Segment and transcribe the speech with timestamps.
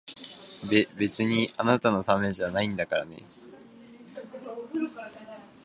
[0.71, 3.17] べ、別にあんたのためじゃないんだからね！